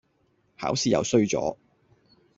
[0.57, 1.57] 考試又衰咗